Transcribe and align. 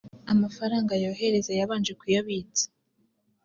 amafaranga 0.33 0.91
yohereza 1.03 1.51
yabanje 1.59 1.91
kuyabitsa 1.99 2.65